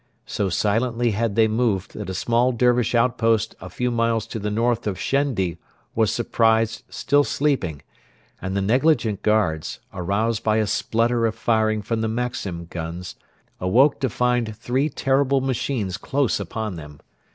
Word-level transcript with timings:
So 0.25 0.49
silently 0.49 1.11
had 1.11 1.35
they 1.35 1.47
moved 1.47 1.93
that 1.93 2.09
a 2.09 2.15
small 2.15 2.51
Dervish 2.51 2.95
outpost 2.95 3.53
a 3.61 3.69
few 3.69 3.91
miles 3.91 4.25
to 4.25 4.39
the 4.39 4.49
north 4.49 4.87
of 4.87 4.97
Shendi 4.97 5.59
was 5.93 6.11
surprised 6.11 6.81
still 6.89 7.23
sleeping, 7.23 7.83
and 8.41 8.57
the 8.57 8.63
negligent 8.63 9.21
guards, 9.21 9.79
aroused 9.93 10.43
by 10.43 10.57
a 10.57 10.65
splutter 10.65 11.27
of 11.27 11.35
firing 11.35 11.83
from 11.83 12.01
the 12.01 12.07
Maxim 12.07 12.65
guns, 12.65 13.13
awoke 13.59 13.99
to 13.99 14.09
find 14.09 14.57
three 14.57 14.89
terrible 14.89 15.39
machines 15.39 15.97
close 15.97 16.39
upon 16.39 16.77
them. 16.77 16.99